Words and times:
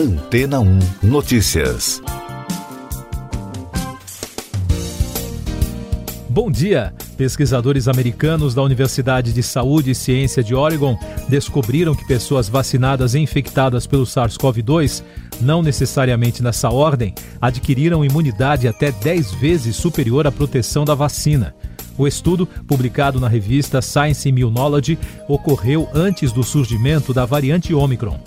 Antena 0.00 0.60
1 0.60 0.78
Notícias. 1.02 2.00
Bom 6.26 6.50
dia! 6.50 6.94
Pesquisadores 7.18 7.86
americanos 7.86 8.54
da 8.54 8.62
Universidade 8.62 9.30
de 9.30 9.42
Saúde 9.42 9.90
e 9.90 9.94
Ciência 9.94 10.42
de 10.42 10.54
Oregon 10.54 10.98
descobriram 11.28 11.94
que 11.94 12.06
pessoas 12.06 12.48
vacinadas 12.48 13.12
e 13.12 13.18
infectadas 13.18 13.86
pelo 13.86 14.04
SARS-CoV-2, 14.06 15.02
não 15.38 15.62
necessariamente 15.62 16.42
nessa 16.42 16.70
ordem, 16.70 17.14
adquiriram 17.38 18.02
imunidade 18.02 18.66
até 18.66 18.90
10 18.90 19.32
vezes 19.34 19.76
superior 19.76 20.26
à 20.26 20.32
proteção 20.32 20.86
da 20.86 20.94
vacina. 20.94 21.54
O 21.98 22.06
estudo, 22.06 22.46
publicado 22.66 23.20
na 23.20 23.28
revista 23.28 23.82
Science 23.82 24.26
Immunology, 24.26 24.98
ocorreu 25.28 25.90
antes 25.92 26.32
do 26.32 26.42
surgimento 26.42 27.12
da 27.12 27.26
variante 27.26 27.74
Omicron. 27.74 28.18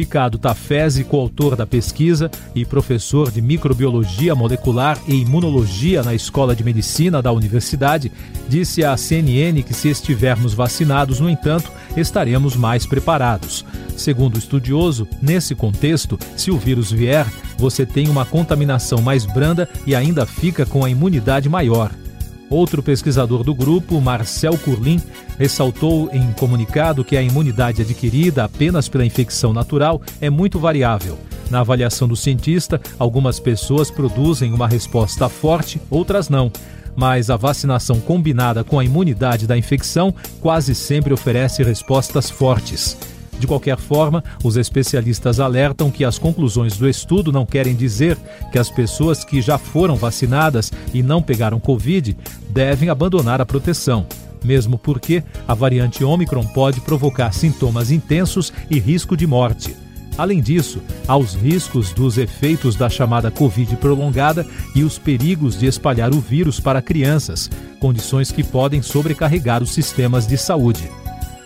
Ficado 0.00 0.38
Tafese, 0.38 1.04
coautor 1.04 1.54
da 1.54 1.66
pesquisa 1.66 2.30
e 2.54 2.64
professor 2.64 3.30
de 3.30 3.42
microbiologia 3.42 4.34
molecular 4.34 4.98
e 5.06 5.14
imunologia 5.14 6.02
na 6.02 6.14
Escola 6.14 6.56
de 6.56 6.64
Medicina 6.64 7.20
da 7.20 7.30
universidade, 7.30 8.10
disse 8.48 8.82
à 8.82 8.96
CNN 8.96 9.62
que 9.62 9.74
se 9.74 9.90
estivermos 9.90 10.54
vacinados, 10.54 11.20
no 11.20 11.28
entanto, 11.28 11.70
estaremos 11.94 12.56
mais 12.56 12.86
preparados. 12.86 13.62
Segundo 13.94 14.36
o 14.36 14.38
estudioso, 14.38 15.06
nesse 15.20 15.54
contexto, 15.54 16.18
se 16.34 16.50
o 16.50 16.56
vírus 16.56 16.90
vier, 16.90 17.26
você 17.58 17.84
tem 17.84 18.08
uma 18.08 18.24
contaminação 18.24 19.02
mais 19.02 19.26
branda 19.26 19.68
e 19.86 19.94
ainda 19.94 20.24
fica 20.24 20.64
com 20.64 20.82
a 20.82 20.88
imunidade 20.88 21.46
maior. 21.46 21.90
Outro 22.50 22.82
pesquisador 22.82 23.44
do 23.44 23.54
grupo, 23.54 24.00
Marcel 24.00 24.58
Curlin, 24.58 25.00
ressaltou 25.38 26.10
em 26.12 26.32
comunicado 26.32 27.04
que 27.04 27.16
a 27.16 27.22
imunidade 27.22 27.80
adquirida 27.80 28.42
apenas 28.42 28.88
pela 28.88 29.06
infecção 29.06 29.52
natural 29.52 30.02
é 30.20 30.28
muito 30.28 30.58
variável. 30.58 31.16
Na 31.48 31.60
avaliação 31.60 32.08
do 32.08 32.16
cientista, 32.16 32.80
algumas 32.98 33.38
pessoas 33.38 33.88
produzem 33.88 34.52
uma 34.52 34.66
resposta 34.66 35.28
forte, 35.28 35.80
outras 35.88 36.28
não. 36.28 36.50
Mas 36.96 37.30
a 37.30 37.36
vacinação 37.36 38.00
combinada 38.00 38.64
com 38.64 38.80
a 38.80 38.84
imunidade 38.84 39.46
da 39.46 39.56
infecção 39.56 40.12
quase 40.40 40.74
sempre 40.74 41.12
oferece 41.12 41.62
respostas 41.62 42.28
fortes. 42.28 42.96
De 43.40 43.46
qualquer 43.46 43.78
forma, 43.78 44.22
os 44.44 44.58
especialistas 44.58 45.40
alertam 45.40 45.90
que 45.90 46.04
as 46.04 46.18
conclusões 46.18 46.76
do 46.76 46.86
estudo 46.86 47.32
não 47.32 47.46
querem 47.46 47.74
dizer 47.74 48.18
que 48.52 48.58
as 48.58 48.68
pessoas 48.68 49.24
que 49.24 49.40
já 49.40 49.56
foram 49.56 49.96
vacinadas 49.96 50.70
e 50.92 51.02
não 51.02 51.22
pegaram 51.22 51.58
Covid 51.58 52.14
devem 52.50 52.90
abandonar 52.90 53.40
a 53.40 53.46
proteção. 53.46 54.06
Mesmo 54.44 54.76
porque 54.76 55.24
a 55.48 55.54
variante 55.54 56.04
Omicron 56.04 56.44
pode 56.48 56.82
provocar 56.82 57.32
sintomas 57.32 57.90
intensos 57.90 58.52
e 58.70 58.78
risco 58.78 59.16
de 59.16 59.26
morte. 59.26 59.74
Além 60.18 60.42
disso, 60.42 60.82
há 61.08 61.16
os 61.16 61.32
riscos 61.32 61.94
dos 61.94 62.18
efeitos 62.18 62.76
da 62.76 62.90
chamada 62.90 63.30
Covid 63.30 63.74
prolongada 63.76 64.46
e 64.74 64.82
os 64.82 64.98
perigos 64.98 65.58
de 65.58 65.64
espalhar 65.64 66.12
o 66.12 66.20
vírus 66.20 66.60
para 66.60 66.82
crianças, 66.82 67.50
condições 67.80 68.30
que 68.30 68.44
podem 68.44 68.82
sobrecarregar 68.82 69.62
os 69.62 69.72
sistemas 69.72 70.26
de 70.26 70.36
saúde. 70.36 70.90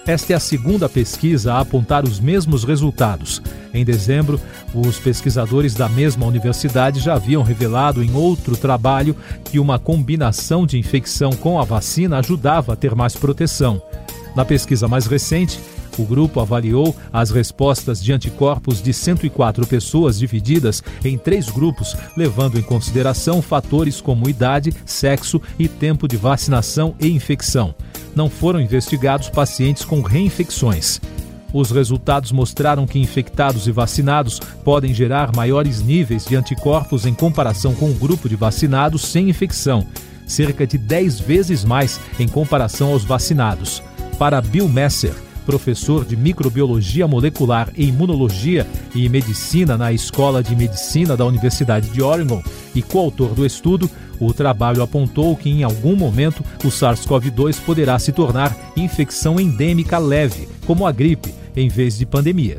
Esta 0.06 0.34
é 0.34 0.36
a 0.36 0.40
segunda 0.40 0.86
pesquisa 0.86 1.54
a 1.54 1.60
apontar 1.60 2.04
os 2.04 2.20
mesmos 2.20 2.62
resultados. 2.62 3.40
Em 3.72 3.86
dezembro, 3.86 4.38
os 4.74 4.98
pesquisadores 4.98 5.74
da 5.74 5.88
mesma 5.88 6.26
universidade 6.26 7.00
já 7.00 7.14
haviam 7.14 7.42
revelado 7.42 8.02
em 8.02 8.14
outro 8.14 8.54
trabalho 8.54 9.16
que 9.44 9.58
uma 9.58 9.78
combinação 9.78 10.66
de 10.66 10.78
infecção 10.78 11.30
com 11.30 11.58
a 11.58 11.64
vacina 11.64 12.18
ajudava 12.18 12.74
a 12.74 12.76
ter 12.76 12.94
mais 12.94 13.16
proteção. 13.16 13.80
Na 14.36 14.44
pesquisa 14.44 14.86
mais 14.86 15.06
recente, 15.06 15.58
o 15.98 16.04
grupo 16.04 16.40
avaliou 16.40 16.94
as 17.12 17.30
respostas 17.30 18.02
de 18.02 18.12
anticorpos 18.12 18.82
de 18.82 18.92
104 18.92 19.66
pessoas 19.66 20.18
divididas 20.18 20.82
em 21.04 21.16
três 21.16 21.48
grupos, 21.48 21.96
levando 22.16 22.58
em 22.58 22.62
consideração 22.62 23.40
fatores 23.40 24.00
como 24.00 24.28
idade, 24.28 24.72
sexo 24.84 25.40
e 25.58 25.68
tempo 25.68 26.06
de 26.08 26.16
vacinação 26.16 26.94
e 27.00 27.08
infecção 27.08 27.74
não 28.14 28.30
foram 28.30 28.60
investigados 28.60 29.28
pacientes 29.28 29.84
com 29.84 30.00
reinfecções. 30.00 31.00
Os 31.52 31.70
resultados 31.70 32.32
mostraram 32.32 32.86
que 32.86 32.98
infectados 32.98 33.66
e 33.66 33.72
vacinados 33.72 34.40
podem 34.64 34.92
gerar 34.92 35.34
maiores 35.34 35.80
níveis 35.80 36.24
de 36.24 36.34
anticorpos 36.34 37.06
em 37.06 37.14
comparação 37.14 37.74
com 37.74 37.90
o 37.90 37.94
grupo 37.94 38.28
de 38.28 38.34
vacinados 38.34 39.02
sem 39.02 39.28
infecção, 39.28 39.86
cerca 40.26 40.66
de 40.66 40.76
10 40.76 41.20
vezes 41.20 41.64
mais 41.64 42.00
em 42.18 42.26
comparação 42.26 42.92
aos 42.92 43.04
vacinados. 43.04 43.82
Para 44.18 44.40
Bill 44.40 44.68
Messer, 44.68 45.14
professor 45.44 46.04
de 46.04 46.16
microbiologia 46.16 47.06
molecular 47.06 47.68
e 47.76 47.86
imunologia 47.86 48.66
e 48.94 49.08
medicina 49.08 49.76
na 49.76 49.92
Escola 49.92 50.42
de 50.42 50.54
Medicina 50.56 51.16
da 51.16 51.24
Universidade 51.24 51.88
de 51.90 52.02
Oregon 52.02 52.42
e 52.74 52.82
coautor 52.82 53.34
do 53.34 53.44
estudo, 53.46 53.88
o 54.18 54.32
trabalho 54.32 54.82
apontou 54.82 55.36
que 55.36 55.50
em 55.50 55.62
algum 55.62 55.96
momento 55.96 56.44
o 56.64 56.68
SARS-CoV-2 56.68 57.60
poderá 57.64 57.98
se 57.98 58.12
tornar 58.12 58.56
infecção 58.76 59.38
endêmica 59.38 59.98
leve, 59.98 60.48
como 60.66 60.86
a 60.86 60.92
gripe, 60.92 61.34
em 61.56 61.68
vez 61.68 61.98
de 61.98 62.06
pandemia. 62.06 62.58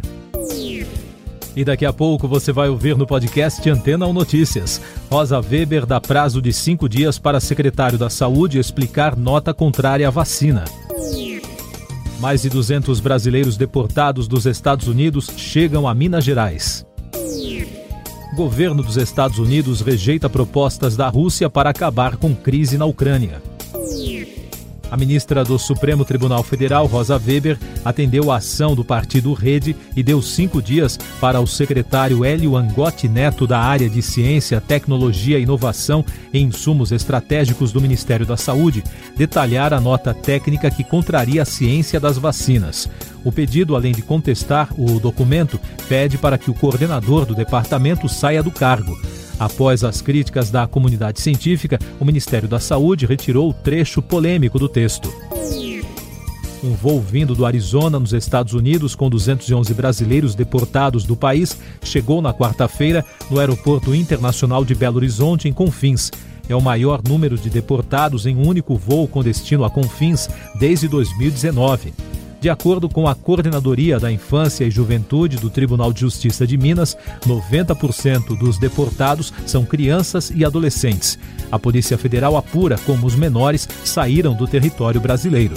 E 1.55 1.63
daqui 1.63 1.85
a 1.85 1.93
pouco 1.93 2.27
você 2.27 2.51
vai 2.51 2.67
ouvir 2.67 2.97
no 2.97 3.07
podcast 3.07 3.67
Antena 3.69 4.05
ou 4.05 4.13
Notícias. 4.13 4.81
Rosa 5.09 5.39
Weber 5.39 5.85
dá 5.85 6.01
prazo 6.01 6.41
de 6.41 6.51
cinco 6.51 6.89
dias 6.89 7.17
para 7.17 7.39
secretário 7.39 7.97
da 7.97 8.09
Saúde 8.09 8.59
explicar 8.59 9.15
nota 9.15 9.53
contrária 9.53 10.05
à 10.05 10.11
vacina. 10.11 10.65
Mais 12.19 12.41
de 12.41 12.49
200 12.49 12.99
brasileiros 12.99 13.57
deportados 13.57 14.27
dos 14.27 14.45
Estados 14.45 14.87
Unidos 14.87 15.29
chegam 15.35 15.87
a 15.87 15.93
Minas 15.93 16.23
Gerais. 16.23 16.85
Governo 18.35 18.83
dos 18.83 18.97
Estados 18.97 19.37
Unidos 19.37 19.81
rejeita 19.81 20.29
propostas 20.29 20.97
da 20.97 21.07
Rússia 21.07 21.49
para 21.49 21.69
acabar 21.69 22.17
com 22.17 22.35
crise 22.35 22.77
na 22.77 22.85
Ucrânia. 22.85 23.41
A 24.91 24.97
ministra 24.97 25.43
do 25.43 25.57
Supremo 25.57 26.05
Tribunal 26.05 26.43
Federal, 26.43 26.85
Rosa 26.85 27.17
Weber, 27.17 27.57
atendeu 27.83 28.31
a 28.31 28.37
ação 28.37 28.75
do 28.75 28.85
partido 28.85 29.33
Rede 29.33 29.75
e 29.95 30.03
deu 30.03 30.21
cinco 30.21 30.61
dias 30.61 30.97
para 31.19 31.39
o 31.39 31.47
secretário 31.47 32.23
Hélio 32.23 32.55
Angotti 32.55 33.07
Neto, 33.07 33.47
da 33.47 33.59
área 33.59 33.89
de 33.89 34.01
Ciência, 34.01 34.61
Tecnologia, 34.61 35.39
Inovação 35.39 36.05
e 36.31 36.39
Insumos 36.39 36.91
Estratégicos 36.91 37.71
do 37.71 37.81
Ministério 37.81 38.25
da 38.25 38.37
Saúde, 38.37 38.83
detalhar 39.17 39.73
a 39.73 39.81
nota 39.81 40.13
técnica 40.13 40.69
que 40.69 40.83
contraria 40.83 41.41
a 41.41 41.45
ciência 41.45 41.99
das 41.99 42.17
vacinas. 42.17 42.89
O 43.23 43.31
pedido, 43.31 43.75
além 43.75 43.91
de 43.91 44.03
contestar 44.03 44.69
o 44.77 44.99
documento, 44.99 45.59
pede 45.89 46.17
para 46.17 46.37
que 46.37 46.51
o 46.51 46.53
coordenador 46.53 47.25
do 47.25 47.33
departamento 47.33 48.07
saia 48.07 48.43
do 48.43 48.51
cargo. 48.51 48.95
Após 49.39 49.83
as 49.83 50.01
críticas 50.01 50.49
da 50.49 50.65
comunidade 50.65 51.19
científica, 51.19 51.77
o 51.99 52.05
Ministério 52.05 52.47
da 52.47 52.59
Saúde 52.59 53.05
retirou 53.05 53.49
o 53.49 53.53
trecho 53.53 54.01
polêmico 54.01 54.57
do 54.57 54.69
texto. 54.69 55.13
Um 56.63 56.73
voo 56.73 56.99
vindo 56.99 57.35
do 57.35 57.45
Arizona, 57.45 57.99
nos 57.99 58.13
Estados 58.13 58.53
Unidos, 58.53 58.95
com 58.95 59.09
211 59.09 59.73
brasileiros 59.73 60.33
deportados 60.33 61.03
do 61.03 61.15
país, 61.15 61.57
chegou 61.83 62.21
na 62.21 62.33
quarta-feira 62.33 63.05
no 63.29 63.39
Aeroporto 63.39 63.93
Internacional 63.93 64.65
de 64.65 64.73
Belo 64.73 64.97
Horizonte, 64.97 65.47
em 65.47 65.53
Confins. 65.53 66.09
É 66.47 66.55
o 66.55 66.61
maior 66.61 67.01
número 67.07 67.37
de 67.37 67.49
deportados 67.49 68.25
em 68.25 68.35
um 68.35 68.47
único 68.47 68.75
voo 68.75 69.07
com 69.07 69.21
destino 69.21 69.63
a 69.63 69.69
Confins 69.69 70.29
desde 70.59 70.87
2019. 70.87 71.93
De 72.45 72.49
acordo 72.51 72.87
com 72.87 73.07
a 73.07 73.15
Coordenadoria 73.15 73.99
da 73.99 74.11
Infância 74.11 74.65
e 74.65 74.69
Juventude 74.69 75.37
do 75.37 75.49
Tribunal 75.49 75.91
de 75.91 76.01
Justiça 76.01 76.45
de 76.45 76.55
Minas, 76.55 76.95
90% 77.25 78.37
dos 78.37 78.59
deportados 78.59 79.33
são 79.47 79.65
crianças 79.65 80.29
e 80.29 80.45
adolescentes. 80.45 81.17
A 81.51 81.57
Polícia 81.57 81.97
Federal 81.97 82.37
apura 82.37 82.77
como 82.85 83.07
os 83.07 83.15
menores 83.15 83.67
saíram 83.83 84.35
do 84.35 84.45
território 84.45 85.01
brasileiro. 85.01 85.55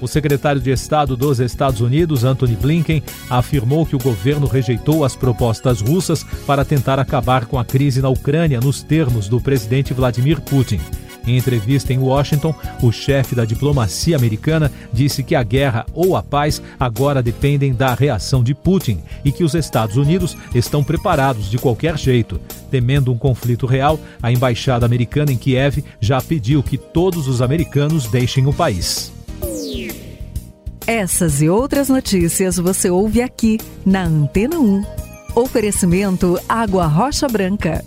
O 0.00 0.08
secretário 0.08 0.58
de 0.58 0.70
Estado 0.70 1.14
dos 1.14 1.38
Estados 1.38 1.82
Unidos, 1.82 2.24
Anthony 2.24 2.56
Blinken, 2.56 3.02
afirmou 3.28 3.84
que 3.84 3.94
o 3.94 4.00
governo 4.00 4.46
rejeitou 4.46 5.04
as 5.04 5.14
propostas 5.14 5.82
russas 5.82 6.24
para 6.46 6.64
tentar 6.64 6.98
acabar 6.98 7.44
com 7.44 7.58
a 7.58 7.64
crise 7.64 8.00
na 8.00 8.08
Ucrânia 8.08 8.58
nos 8.58 8.82
termos 8.82 9.28
do 9.28 9.38
presidente 9.38 9.92
Vladimir 9.92 10.40
Putin. 10.40 10.80
Em 11.26 11.36
entrevista 11.36 11.92
em 11.92 11.98
Washington, 11.98 12.54
o 12.82 12.92
chefe 12.92 13.34
da 13.34 13.44
diplomacia 13.44 14.16
americana 14.16 14.70
disse 14.92 15.22
que 15.22 15.34
a 15.34 15.42
guerra 15.42 15.84
ou 15.92 16.16
a 16.16 16.22
paz 16.22 16.62
agora 16.78 17.22
dependem 17.22 17.74
da 17.74 17.94
reação 17.94 18.44
de 18.44 18.54
Putin 18.54 19.00
e 19.24 19.32
que 19.32 19.42
os 19.42 19.54
Estados 19.54 19.96
Unidos 19.96 20.36
estão 20.54 20.84
preparados 20.84 21.50
de 21.50 21.58
qualquer 21.58 21.98
jeito. 21.98 22.40
Temendo 22.70 23.12
um 23.12 23.18
conflito 23.18 23.66
real, 23.66 23.98
a 24.22 24.30
embaixada 24.30 24.86
americana 24.86 25.32
em 25.32 25.36
Kiev 25.36 25.84
já 26.00 26.20
pediu 26.20 26.62
que 26.62 26.78
todos 26.78 27.26
os 27.26 27.42
americanos 27.42 28.06
deixem 28.06 28.46
o 28.46 28.52
país. 28.52 29.12
Essas 30.86 31.42
e 31.42 31.48
outras 31.48 31.88
notícias 31.88 32.56
você 32.58 32.88
ouve 32.88 33.20
aqui 33.20 33.58
na 33.84 34.04
Antena 34.04 34.60
1. 34.60 34.84
Oferecimento 35.34 36.38
Água 36.48 36.86
Rocha 36.86 37.26
Branca. 37.26 37.84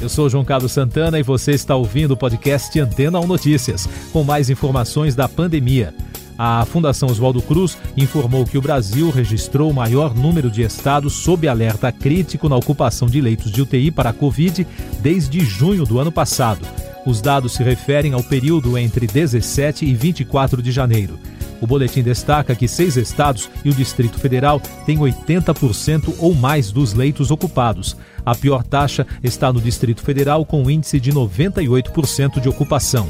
Eu 0.00 0.08
sou 0.08 0.30
João 0.30 0.44
Carlos 0.44 0.72
Santana 0.72 1.18
e 1.18 1.22
você 1.22 1.52
está 1.52 1.76
ouvindo 1.76 2.12
o 2.12 2.16
podcast 2.16 2.80
Antena 2.80 3.20
1 3.20 3.26
Notícias, 3.26 3.86
com 4.10 4.24
mais 4.24 4.48
informações 4.48 5.14
da 5.14 5.28
pandemia. 5.28 5.94
A 6.38 6.64
Fundação 6.64 7.10
Oswaldo 7.10 7.42
Cruz 7.42 7.76
informou 7.98 8.46
que 8.46 8.56
o 8.56 8.62
Brasil 8.62 9.10
registrou 9.10 9.70
o 9.70 9.74
maior 9.74 10.14
número 10.14 10.50
de 10.50 10.62
estados 10.62 11.12
sob 11.12 11.46
alerta 11.46 11.92
crítico 11.92 12.48
na 12.48 12.56
ocupação 12.56 13.06
de 13.08 13.20
leitos 13.20 13.52
de 13.52 13.60
UTI 13.60 13.90
para 13.90 14.08
a 14.08 14.14
Covid 14.14 14.66
desde 15.00 15.44
junho 15.44 15.84
do 15.84 16.00
ano 16.00 16.10
passado. 16.10 16.66
Os 17.04 17.20
dados 17.20 17.52
se 17.52 17.62
referem 17.62 18.14
ao 18.14 18.22
período 18.22 18.78
entre 18.78 19.06
17 19.06 19.84
e 19.84 19.92
24 19.92 20.62
de 20.62 20.72
janeiro. 20.72 21.18
O 21.60 21.66
boletim 21.66 22.02
destaca 22.02 22.54
que 22.54 22.66
seis 22.66 22.96
estados 22.96 23.50
e 23.64 23.70
o 23.70 23.74
Distrito 23.74 24.18
Federal 24.18 24.60
têm 24.86 24.98
80% 24.98 26.14
ou 26.18 26.34
mais 26.34 26.72
dos 26.72 26.94
leitos 26.94 27.30
ocupados. 27.30 27.96
A 28.24 28.34
pior 28.34 28.62
taxa 28.62 29.06
está 29.22 29.52
no 29.52 29.60
Distrito 29.60 30.02
Federal, 30.02 30.44
com 30.44 30.62
um 30.62 30.70
índice 30.70 30.98
de 30.98 31.12
98% 31.12 32.40
de 32.40 32.48
ocupação. 32.48 33.08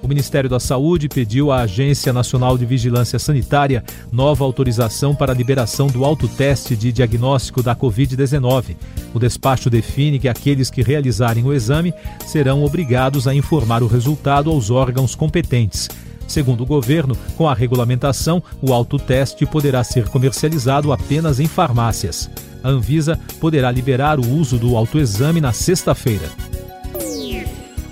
O 0.00 0.08
Ministério 0.08 0.48
da 0.48 0.58
Saúde 0.58 1.08
pediu 1.08 1.52
à 1.52 1.60
Agência 1.62 2.12
Nacional 2.14 2.56
de 2.56 2.64
Vigilância 2.64 3.18
Sanitária 3.18 3.84
nova 4.10 4.42
autorização 4.42 5.14
para 5.14 5.32
a 5.32 5.34
liberação 5.34 5.88
do 5.88 6.02
autoteste 6.04 6.74
de 6.74 6.90
diagnóstico 6.92 7.62
da 7.62 7.76
Covid-19. 7.76 8.74
O 9.12 9.18
despacho 9.18 9.68
define 9.68 10.18
que 10.18 10.28
aqueles 10.28 10.70
que 10.70 10.82
realizarem 10.82 11.44
o 11.44 11.52
exame 11.52 11.92
serão 12.26 12.64
obrigados 12.64 13.28
a 13.28 13.34
informar 13.34 13.82
o 13.82 13.86
resultado 13.86 14.50
aos 14.50 14.70
órgãos 14.70 15.14
competentes. 15.14 15.90
Segundo 16.28 16.62
o 16.62 16.66
governo, 16.66 17.16
com 17.36 17.48
a 17.48 17.54
regulamentação, 17.54 18.40
o 18.62 18.72
autoteste 18.72 19.44
poderá 19.44 19.82
ser 19.82 20.08
comercializado 20.08 20.92
apenas 20.92 21.40
em 21.40 21.48
farmácias. 21.48 22.30
A 22.62 22.68
Anvisa 22.68 23.18
poderá 23.40 23.70
liberar 23.70 24.20
o 24.20 24.30
uso 24.30 24.58
do 24.58 24.76
autoexame 24.76 25.40
na 25.40 25.52
sexta-feira 25.52 26.30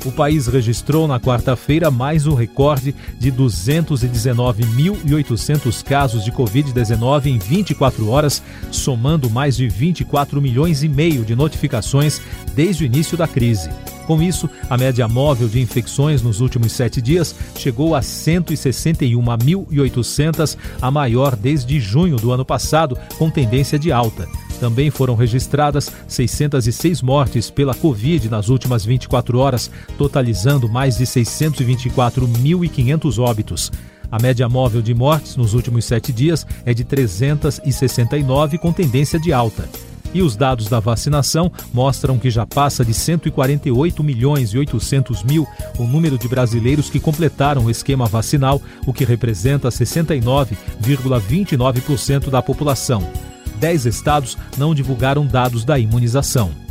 o 0.06 0.12
país 0.12 0.46
registrou 0.46 1.08
na 1.08 1.18
quarta-feira 1.18 1.90
mais 1.90 2.28
um 2.28 2.34
recorde 2.34 2.94
de 3.18 3.32
219.800 3.32 5.82
casos 5.82 6.22
de 6.24 6.30
Covid-19 6.30 7.26
em 7.26 7.38
24 7.38 8.08
horas, 8.08 8.40
somando 8.70 9.28
mais 9.28 9.56
de 9.56 9.66
24 9.68 10.40
milhões 10.40 10.84
e 10.84 10.88
meio 10.88 11.24
de 11.24 11.34
notificações 11.34 12.20
desde 12.54 12.84
o 12.84 12.86
início 12.86 13.16
da 13.16 13.26
crise. 13.26 13.68
Com 14.06 14.22
isso, 14.22 14.48
a 14.70 14.76
média 14.76 15.08
móvel 15.08 15.48
de 15.48 15.60
infecções 15.60 16.22
nos 16.22 16.40
últimos 16.40 16.70
sete 16.72 17.02
dias 17.02 17.34
chegou 17.56 17.92
a 17.94 18.00
161.800, 18.00 20.56
a 20.80 20.90
maior 20.90 21.34
desde 21.34 21.80
junho 21.80 22.16
do 22.16 22.30
ano 22.30 22.44
passado, 22.44 22.96
com 23.18 23.28
tendência 23.28 23.76
de 23.78 23.90
alta. 23.90 24.28
Também 24.60 24.90
foram 24.90 25.14
registradas 25.14 25.90
606 26.08 27.00
mortes 27.02 27.50
pela 27.50 27.74
Covid 27.74 28.30
nas 28.30 28.48
últimas 28.48 28.84
24 28.84 29.38
horas, 29.38 29.70
totalizando 29.98 30.68
mais 30.68 30.98
de 30.98 31.04
624.500 31.04 33.18
óbitos. 33.18 33.72
A 34.10 34.20
média 34.22 34.48
móvel 34.48 34.80
de 34.80 34.94
mortes 34.94 35.36
nos 35.36 35.52
últimos 35.52 35.84
sete 35.84 36.12
dias 36.12 36.46
é 36.64 36.72
de 36.72 36.84
369, 36.84 38.56
com 38.58 38.72
tendência 38.72 39.18
de 39.18 39.32
alta. 39.32 39.68
E 40.16 40.22
os 40.22 40.34
dados 40.34 40.66
da 40.66 40.80
vacinação 40.80 41.52
mostram 41.74 42.18
que 42.18 42.30
já 42.30 42.46
passa 42.46 42.82
de 42.82 42.94
148 42.94 44.02
milhões 44.02 44.54
e 44.54 44.58
800 44.58 45.22
mil 45.22 45.46
o 45.78 45.84
número 45.84 46.16
de 46.16 46.26
brasileiros 46.26 46.88
que 46.88 46.98
completaram 46.98 47.66
o 47.66 47.70
esquema 47.70 48.06
vacinal, 48.06 48.62
o 48.86 48.94
que 48.94 49.04
representa 49.04 49.68
69,29% 49.68 52.30
da 52.30 52.40
população. 52.40 53.06
10 53.60 53.84
estados 53.84 54.38
não 54.56 54.74
divulgaram 54.74 55.26
dados 55.26 55.66
da 55.66 55.78
imunização. 55.78 56.65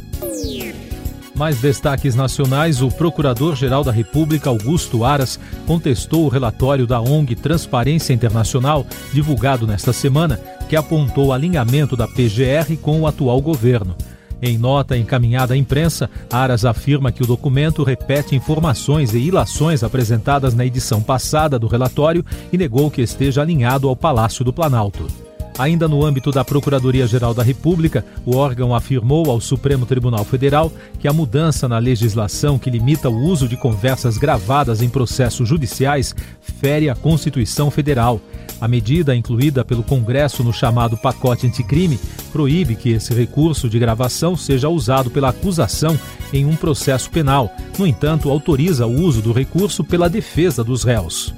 Mais 1.36 1.60
destaques 1.60 2.16
nacionais: 2.16 2.82
o 2.82 2.90
Procurador-Geral 2.90 3.84
da 3.84 3.92
República, 3.92 4.50
Augusto 4.50 5.04
Aras, 5.04 5.40
contestou 5.68 6.26
o 6.26 6.30
relatório 6.30 6.88
da 6.88 7.02
ONG 7.02 7.36
Transparência 7.36 8.14
Internacional, 8.14 8.86
divulgado 9.14 9.68
nesta 9.68 9.92
semana, 9.92 10.40
que 10.70 10.76
apontou 10.76 11.34
alinhamento 11.34 11.96
da 11.96 12.08
PGR 12.08 12.78
com 12.82 13.02
o 13.02 13.08
atual 13.08 13.42
governo. 13.42 13.96
Em 14.42 14.58
nota 14.58 14.98
encaminhada 14.98 15.54
à 15.54 15.58
imprensa, 15.58 16.10
Aras 16.32 16.66
afirma 16.66 17.12
que 17.12 17.24
o 17.24 17.28
documento 17.28 17.84
repete 17.84 18.36
informações 18.36 19.14
e 19.14 19.20
ilações 19.20 19.84
apresentadas 19.84 20.54
na 20.54 20.66
edição 20.66 21.02
passada 21.02 21.58
do 21.58 21.68
relatório 21.68 22.24
e 22.52 22.58
negou 22.58 22.92
que 22.92 23.02
esteja 23.02 23.42
alinhado 23.42 23.88
ao 23.88 23.96
Palácio 23.96 24.44
do 24.44 24.54
Planalto. 24.54 25.25
Ainda 25.58 25.88
no 25.88 26.04
âmbito 26.06 26.32
da 26.32 26.44
Procuradoria-Geral 26.44 27.34
da 27.34 27.42
República, 27.42 28.06
o 28.26 28.36
órgão 28.36 28.76
afirmou 28.76 29.32
ao 29.32 29.40
Supremo 29.40 29.86
Tribunal 29.86 30.26
Federal 30.26 30.70
que 31.00 31.08
a 31.08 31.14
mudança 31.14 31.66
na 31.68 31.78
legislação 31.78 32.60
que 32.60 32.70
limita 32.70 33.10
o 33.10 33.24
uso 33.24 33.48
de 33.48 33.56
conversas 33.56 34.18
gravadas 34.18 34.82
em 34.82 34.90
processos 34.90 35.48
judiciais 35.48 36.14
fere 36.42 36.90
a 36.90 36.96
Constituição 36.96 37.72
Federal. 37.72 38.20
A 38.60 38.68
medida, 38.68 39.16
incluída 39.16 39.64
pelo 39.64 39.84
Congresso 39.84 40.44
no 40.44 40.52
chamado 40.52 40.98
pacote 40.98 41.48
anticrime, 41.48 42.00
proíbe 42.34 42.76
que 42.76 42.90
esse 42.90 43.14
recurso 43.14 43.70
de 43.70 43.80
gravação 43.80 44.36
seja 44.36 44.68
usado 44.68 45.10
pela 45.10 45.30
acusação 45.30 45.98
em 46.34 46.46
um 46.46 46.56
processo 46.56 47.10
penal. 47.10 47.50
No 47.80 47.88
entanto, 47.88 48.30
autoriza 48.30 48.86
o 48.86 49.02
uso 49.02 49.22
do 49.22 49.32
recurso 49.32 49.86
pela 49.86 50.10
defesa 50.10 50.66
dos 50.66 50.84
réus. 50.84 51.34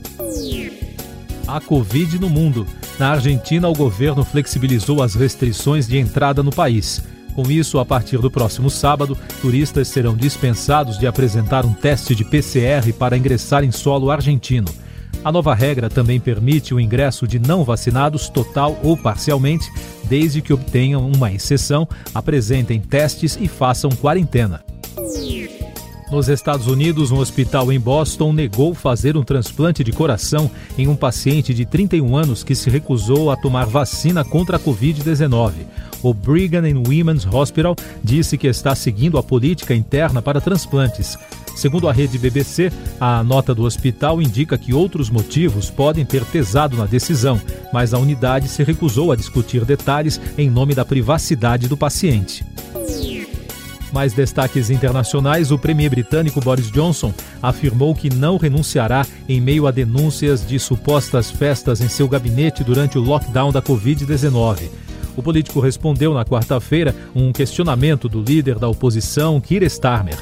A 1.48 1.62
Covid 1.62 2.20
no 2.20 2.30
mundo. 2.30 2.68
Na 3.00 3.12
Argentina, 3.12 3.70
o 3.70 3.74
governo 3.74 4.24
flexibilizou 4.26 5.02
as 5.02 5.16
restrições 5.16 5.88
de 5.88 5.98
entrada 5.98 6.44
no 6.44 6.52
país. 6.52 7.02
Com 7.34 7.50
isso, 7.50 7.80
a 7.80 7.86
partir 7.86 8.18
do 8.18 8.30
próximo 8.30 8.70
sábado, 8.70 9.18
turistas 9.42 9.88
serão 9.88 10.16
dispensados 10.16 10.98
de 10.98 11.08
apresentar 11.08 11.66
um 11.66 11.74
teste 11.74 12.14
de 12.14 12.26
PCR 12.26 12.92
para 12.98 13.18
ingressar 13.18 13.64
em 13.64 13.72
solo 13.72 14.12
argentino. 14.12 14.68
A 15.24 15.32
nova 15.32 15.54
regra 15.54 15.90
também 15.90 16.20
permite 16.20 16.74
o 16.74 16.80
ingresso 16.80 17.28
de 17.28 17.40
não 17.40 17.64
vacinados 17.64 18.28
total 18.28 18.78
ou 18.84 18.98
parcialmente, 18.98 19.72
desde 20.04 20.42
que 20.42 20.52
obtenham 20.52 21.10
uma 21.10 21.32
exceção, 21.32 21.88
apresentem 22.14 22.82
testes 22.82 23.38
e 23.40 23.48
façam 23.48 23.90
quarentena. 23.92 24.64
Nos 26.10 26.30
Estados 26.30 26.68
Unidos, 26.68 27.12
um 27.12 27.18
hospital 27.18 27.70
em 27.70 27.78
Boston 27.78 28.32
negou 28.32 28.74
fazer 28.74 29.18
um 29.18 29.24
transplante 29.24 29.84
de 29.84 29.92
coração 29.92 30.50
em 30.78 30.88
um 30.88 30.96
paciente 30.96 31.54
de 31.54 31.66
31 31.66 32.16
anos 32.16 32.46
que 32.46 32.56
se 32.56 32.70
recusou 32.70 33.30
a 33.30 33.36
tomar 33.36 33.66
vacina 33.66 34.24
contra 34.24 34.56
a 34.56 34.60
Covid-19. 34.60 35.52
O 36.02 36.14
Brigham 36.14 36.64
and 36.66 36.88
Women's 36.88 37.26
Hospital 37.26 37.76
disse 38.02 38.38
que 38.38 38.48
está 38.48 38.74
seguindo 38.74 39.18
a 39.18 39.24
política 39.24 39.76
interna 39.76 40.22
para 40.22 40.40
transplantes. 40.40 41.18
Segundo 41.58 41.90
a 41.90 41.92
rede 41.92 42.18
BBC, 42.18 42.72
a 43.02 43.22
nota 43.22 43.54
do 43.54 43.64
hospital 43.64 44.22
indica 44.22 44.58
que 44.58 44.74
outros 44.74 45.10
motivos 45.10 45.70
podem 45.70 46.06
ter 46.06 46.24
pesado 46.24 46.78
na 46.78 46.86
decisão, 46.86 47.42
mas 47.74 47.94
a 47.94 48.00
unidade 48.00 48.48
se 48.48 48.64
recusou 48.64 49.12
a 49.12 49.16
discutir 49.16 49.66
detalhes 49.66 50.22
em 50.38 50.50
nome 50.50 50.74
da 50.74 50.86
privacidade 50.86 51.68
do 51.68 51.76
paciente. 51.76 52.46
Mais 53.92 54.14
destaques 54.14 54.70
internacionais: 54.70 55.52
o 55.52 55.58
premier 55.58 55.90
britânico 55.90 56.42
Boris 56.42 56.72
Johnson 56.72 57.14
afirmou 57.42 57.96
que 57.96 58.14
não 58.14 58.38
renunciará 58.38 59.06
em 59.28 59.40
meio 59.40 59.68
a 59.68 59.72
denúncias 59.72 60.46
de 60.46 60.60
supostas 60.60 61.32
festas 61.32 61.82
em 61.82 61.88
seu 61.88 62.08
gabinete 62.08 62.64
durante 62.64 62.98
o 62.98 63.02
lockdown 63.02 63.52
da 63.52 63.62
Covid-19. 63.62 64.70
O 65.16 65.24
político 65.24 65.60
respondeu 65.60 66.14
na 66.14 66.24
quarta-feira 66.24 66.94
um 67.16 67.32
questionamento 67.32 68.08
do 68.08 68.22
líder 68.22 68.60
da 68.60 68.68
oposição, 68.68 69.42
Keir 69.42 69.64
Starmer. 69.64 70.18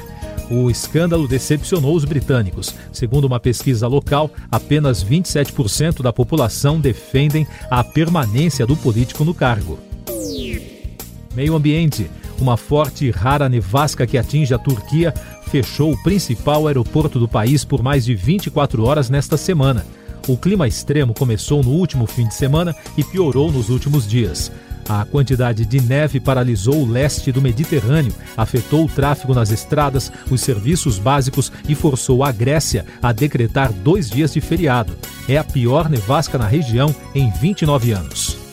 O 0.50 0.70
escândalo 0.70 1.26
decepcionou 1.26 1.94
os 1.94 2.04
britânicos. 2.04 2.74
Segundo 2.92 3.24
uma 3.24 3.40
pesquisa 3.40 3.88
local, 3.88 4.30
apenas 4.50 5.04
27% 5.04 6.02
da 6.02 6.12
população 6.12 6.80
defendem 6.80 7.46
a 7.70 7.82
permanência 7.82 8.64
do 8.64 8.76
político 8.76 9.24
no 9.24 9.34
cargo. 9.34 9.78
Meio 11.34 11.54
Ambiente. 11.54 12.08
Uma 12.40 12.56
forte 12.56 13.06
e 13.06 13.10
rara 13.10 13.48
nevasca 13.48 14.06
que 14.06 14.18
atinge 14.18 14.52
a 14.52 14.58
Turquia 14.58 15.12
fechou 15.48 15.92
o 15.92 16.02
principal 16.02 16.66
aeroporto 16.66 17.18
do 17.18 17.28
país 17.28 17.64
por 17.64 17.82
mais 17.82 18.04
de 18.04 18.14
24 18.14 18.84
horas 18.84 19.08
nesta 19.08 19.36
semana. 19.36 19.86
O 20.28 20.36
clima 20.36 20.66
extremo 20.66 21.14
começou 21.14 21.62
no 21.62 21.70
último 21.70 22.06
fim 22.06 22.26
de 22.26 22.34
semana 22.34 22.74
e 22.96 23.04
piorou 23.04 23.50
nos 23.50 23.70
últimos 23.70 24.06
dias. 24.06 24.52
A 24.88 25.04
quantidade 25.04 25.64
de 25.64 25.80
neve 25.80 26.20
paralisou 26.20 26.82
o 26.82 26.88
leste 26.88 27.32
do 27.32 27.42
Mediterrâneo, 27.42 28.12
afetou 28.36 28.84
o 28.84 28.88
tráfego 28.88 29.34
nas 29.34 29.50
estradas, 29.50 30.12
os 30.30 30.40
serviços 30.40 30.98
básicos 30.98 31.50
e 31.68 31.74
forçou 31.74 32.22
a 32.22 32.30
Grécia 32.30 32.84
a 33.02 33.12
decretar 33.12 33.72
dois 33.72 34.08
dias 34.08 34.32
de 34.32 34.40
feriado. 34.40 34.96
É 35.28 35.38
a 35.38 35.44
pior 35.44 35.88
nevasca 35.88 36.38
na 36.38 36.46
região 36.46 36.94
em 37.14 37.30
29 37.30 37.92
anos. 37.92 38.45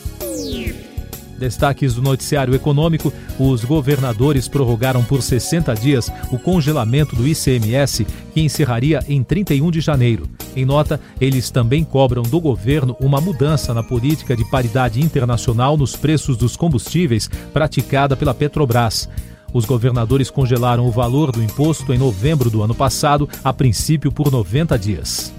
Destaques 1.38 1.94
do 1.94 2.02
noticiário 2.02 2.54
econômico: 2.54 3.12
os 3.38 3.64
governadores 3.64 4.48
prorrogaram 4.48 5.02
por 5.04 5.22
60 5.22 5.74
dias 5.74 6.10
o 6.30 6.38
congelamento 6.38 7.16
do 7.16 7.26
ICMS, 7.26 8.06
que 8.32 8.40
encerraria 8.40 9.00
em 9.08 9.22
31 9.22 9.70
de 9.70 9.80
janeiro. 9.80 10.28
Em 10.56 10.64
nota, 10.64 11.00
eles 11.20 11.50
também 11.50 11.84
cobram 11.84 12.22
do 12.22 12.40
governo 12.40 12.96
uma 13.00 13.20
mudança 13.20 13.74
na 13.74 13.82
política 13.82 14.36
de 14.36 14.48
paridade 14.50 15.00
internacional 15.00 15.76
nos 15.76 15.96
preços 15.96 16.36
dos 16.36 16.56
combustíveis 16.56 17.28
praticada 17.52 18.16
pela 18.16 18.34
Petrobras. 18.34 19.08
Os 19.52 19.64
governadores 19.64 20.30
congelaram 20.30 20.84
o 20.84 20.90
valor 20.90 21.30
do 21.30 21.42
imposto 21.42 21.92
em 21.92 21.98
novembro 21.98 22.50
do 22.50 22.62
ano 22.62 22.74
passado, 22.74 23.28
a 23.42 23.52
princípio 23.52 24.10
por 24.10 24.30
90 24.30 24.76
dias. 24.76 25.32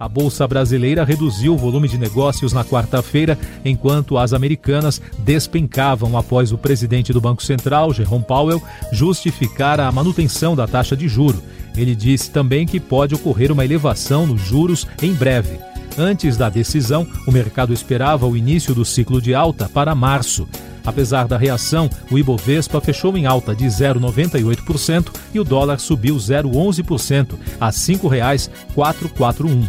A 0.00 0.08
bolsa 0.08 0.48
brasileira 0.48 1.04
reduziu 1.04 1.52
o 1.52 1.58
volume 1.58 1.86
de 1.86 1.98
negócios 1.98 2.54
na 2.54 2.64
quarta-feira, 2.64 3.38
enquanto 3.62 4.16
as 4.16 4.32
americanas 4.32 4.98
despencavam 5.18 6.16
após 6.16 6.52
o 6.52 6.56
presidente 6.56 7.12
do 7.12 7.20
Banco 7.20 7.42
Central, 7.42 7.92
Jerome 7.92 8.24
Powell, 8.24 8.62
justificar 8.90 9.78
a 9.78 9.92
manutenção 9.92 10.56
da 10.56 10.66
taxa 10.66 10.96
de 10.96 11.06
juro. 11.06 11.42
Ele 11.76 11.94
disse 11.94 12.30
também 12.30 12.66
que 12.66 12.80
pode 12.80 13.14
ocorrer 13.14 13.52
uma 13.52 13.62
elevação 13.62 14.26
nos 14.26 14.40
juros 14.40 14.86
em 15.02 15.12
breve. 15.12 15.58
Antes 15.98 16.34
da 16.34 16.48
decisão, 16.48 17.06
o 17.26 17.30
mercado 17.30 17.74
esperava 17.74 18.26
o 18.26 18.34
início 18.34 18.74
do 18.74 18.86
ciclo 18.86 19.20
de 19.20 19.34
alta 19.34 19.68
para 19.68 19.94
março. 19.94 20.48
Apesar 20.84 21.26
da 21.28 21.36
reação, 21.36 21.90
o 22.10 22.18
Ibovespa 22.18 22.80
fechou 22.80 23.16
em 23.16 23.26
alta 23.26 23.54
de 23.54 23.66
0,98% 23.66 25.08
e 25.34 25.40
o 25.40 25.44
dólar 25.44 25.78
subiu 25.78 26.16
0,11% 26.16 27.34
a 27.60 27.66
R$ 27.66 27.72
5,441. 27.72 29.68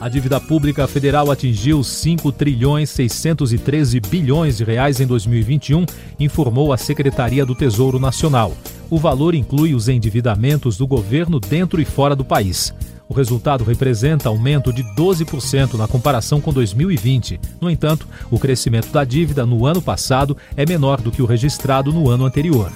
A 0.00 0.08
dívida 0.08 0.40
pública 0.40 0.86
federal 0.88 1.30
atingiu 1.30 1.84
5 1.84 2.32
trilhões 2.32 2.88
613 2.88 4.00
bilhões 4.00 4.56
de 4.56 4.64
reais 4.64 4.98
em 4.98 5.06
2021, 5.06 5.84
informou 6.18 6.72
a 6.72 6.78
Secretaria 6.78 7.44
do 7.44 7.54
Tesouro 7.54 8.00
Nacional. 8.00 8.56
O 8.88 8.98
valor 8.98 9.34
inclui 9.34 9.74
os 9.74 9.90
endividamentos 9.90 10.78
do 10.78 10.86
governo 10.86 11.38
dentro 11.38 11.82
e 11.82 11.84
fora 11.84 12.16
do 12.16 12.24
país. 12.24 12.72
O 13.10 13.12
resultado 13.12 13.64
representa 13.64 14.28
aumento 14.28 14.72
de 14.72 14.84
12% 14.94 15.74
na 15.74 15.88
comparação 15.88 16.40
com 16.40 16.52
2020. 16.52 17.40
No 17.60 17.68
entanto, 17.68 18.06
o 18.30 18.38
crescimento 18.38 18.92
da 18.92 19.02
dívida 19.02 19.44
no 19.44 19.66
ano 19.66 19.82
passado 19.82 20.36
é 20.56 20.64
menor 20.64 21.00
do 21.00 21.10
que 21.10 21.20
o 21.20 21.26
registrado 21.26 21.92
no 21.92 22.08
ano 22.08 22.24
anterior. 22.24 22.70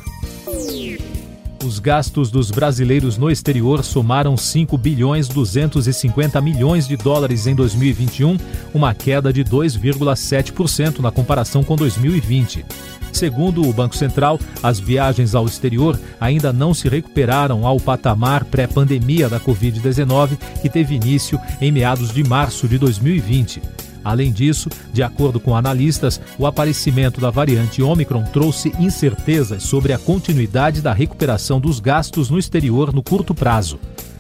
Os 1.65 1.79
gastos 1.79 2.33
dos 2.33 2.51
brasileiros 2.51 3.17
no 3.17 3.31
exterior 3.31 3.85
somaram 3.85 4.37
5 4.37 4.77
bilhões 4.77 5.29
250 5.29 6.41
milhões 6.41 6.89
de 6.89 6.97
dólares 6.97 7.47
em 7.47 7.55
2021, 7.55 8.37
uma 8.75 8.93
queda 8.93 9.33
de 9.33 9.45
2,7% 9.45 10.99
na 10.99 11.13
comparação 11.13 11.63
com 11.63 11.77
2020. 11.77 12.67
Segundo 13.15 13.63
o 13.63 13.73
Banco 13.73 13.97
Central, 13.97 14.41
as 14.61 14.81
viagens 14.81 15.37
ao 15.37 15.47
exterior 15.47 15.99
ainda 16.21 16.53
não 16.53 16.75
se 16.75 16.89
recuperaram 16.89 17.65
ao 17.65 17.79
patamar 17.79 18.45
pré-pandemia 18.45 19.29
da 19.29 19.39
Covid-19, 19.39 20.37
que 20.61 20.69
teve 20.69 20.97
início 20.97 21.41
em 21.61 21.71
meados 21.71 22.13
de 22.13 22.25
março 22.25 22.67
de 22.67 22.77
2020. 22.77 23.63
Além 24.05 24.33
disso, 24.33 24.69
de 24.93 25.01
acordo 25.01 25.39
com 25.39 25.57
analistas, 25.57 26.21
o 26.37 26.45
aparecimento 26.45 27.21
da 27.21 27.31
variante 27.31 27.81
Omicron 27.81 28.25
trouxe 28.25 28.73
incertezas 28.81 29.63
sobre 29.63 29.93
a 29.93 29.99
continuidade 29.99 30.83
da 30.83 30.93
recuperação 30.93 31.61
dos 31.61 31.79
gastos 31.79 32.29
no 32.29 32.39
exterior 32.39 32.93
no 32.93 33.03
curto 33.03 33.33
prazo. 33.33 33.79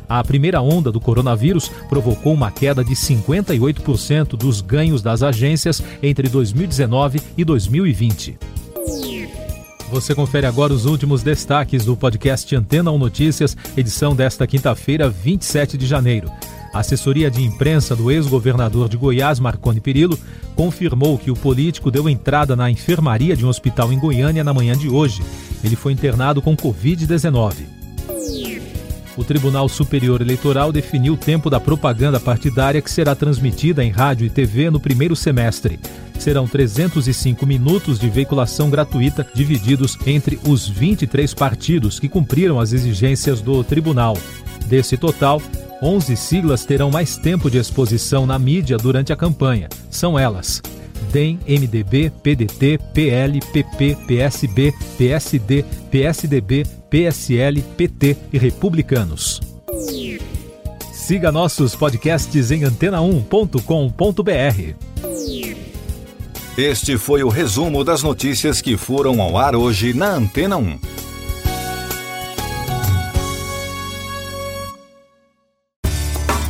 A 0.09 0.23
primeira 0.23 0.63
onda 0.63 0.93
do 0.93 1.01
coronavírus 1.01 1.69
provocou 1.89 2.33
uma 2.33 2.53
queda 2.53 2.85
de 2.85 2.95
58% 2.95 4.37
dos 4.37 4.61
ganhos 4.61 5.03
das 5.03 5.21
agências 5.21 5.83
entre 6.01 6.29
2019 6.29 7.21
e 7.37 7.45
2020. 7.45 8.54
Você 9.91 10.15
confere 10.15 10.47
agora 10.47 10.73
os 10.73 10.87
últimos 10.87 11.23
destaques 11.23 11.85
do 11.85 11.97
podcast 11.97 12.55
Antena 12.57 12.91
1 12.91 12.99
Notícias, 12.99 13.57
edição 13.77 14.15
desta 14.17 14.47
quinta-feira, 14.47 15.09
27 15.09 15.77
de 15.77 15.87
janeiro. 15.87 16.31
A 16.73 16.81
assessoria 16.81 17.31
de 17.31 17.43
imprensa 17.43 17.95
do 17.95 18.11
ex-governador 18.11 18.89
de 18.89 18.97
Goiás, 18.97 19.39
Marconi 19.39 19.81
Perillo, 19.81 20.19
confirmou 20.57 21.17
que 21.17 21.31
o 21.31 21.37
político 21.37 21.91
deu 21.91 22.09
entrada 22.09 22.57
na 22.57 22.71
enfermaria 22.71 23.37
de 23.37 23.47
um 23.47 23.49
hospital 23.49 23.93
em 23.93 23.99
Goiânia 23.99 24.43
na 24.43 24.53
manhã 24.53 24.77
de 24.77 24.89
hoje. 24.89 25.23
Ele 25.63 25.77
foi 25.77 25.93
internado 25.93 26.43
com 26.43 26.57
Covid-19. 26.57 27.84
O 29.17 29.23
Tribunal 29.23 29.69
Superior 29.69 30.21
Eleitoral 30.21 30.73
definiu 30.73 31.15
o 31.15 31.17
tempo 31.17 31.49
da 31.49 31.61
propaganda 31.61 32.19
partidária 32.19 32.83
que 32.83 32.91
será 32.91 33.15
transmitida 33.15 33.85
em 33.85 33.91
rádio 33.91 34.27
e 34.27 34.31
TV 34.31 34.71
no 34.71 34.81
primeiro 34.81 35.15
semestre. 35.15 35.79
Serão 36.19 36.47
305 36.47 37.47
minutos 37.47 37.99
de 37.99 38.09
veiculação 38.09 38.71
gratuita, 38.71 39.27
divididos 39.35 39.97
entre 40.07 40.39
os 40.47 40.69
23 40.69 41.33
partidos 41.35 42.01
que 42.01 42.09
cumpriram 42.09 42.59
as 42.59 42.73
exigências 42.73 43.41
do 43.41 43.63
tribunal. 43.63 44.17
Desse 44.67 44.97
total, 44.97 45.41
11 45.83 46.17
siglas 46.17 46.65
terão 46.65 46.91
mais 46.91 47.17
tempo 47.17 47.51
de 47.51 47.59
exposição 47.59 48.27
na 48.27 48.39
mídia 48.39 48.77
durante 48.77 49.13
a 49.13 49.17
campanha. 49.17 49.69
São 49.91 50.19
elas: 50.19 50.63
DEM, 51.13 51.39
MDB, 51.47 52.11
PDT, 52.23 52.79
PL, 52.93 53.41
PP, 53.41 53.97
PSB, 54.07 54.75
PSD, 54.99 55.65
PSDB, 55.91 56.67
PSL, 56.91 57.63
PT 57.77 58.17
e 58.33 58.39
Republicanos. 58.39 59.41
Siga 60.93 61.31
nossos 61.31 61.75
podcasts 61.75 62.51
em 62.51 62.63
antena1.com.br. 62.63 64.75
Este 66.57 66.97
foi 66.97 67.25
o 67.25 67.29
resumo 67.29 67.83
das 67.83 68.03
notícias 68.03 68.61
que 68.61 68.77
foram 68.77 69.21
ao 69.21 69.37
ar 69.37 69.57
hoje 69.57 69.93
na 69.93 70.11
Antena 70.11 70.57
1. 70.57 70.79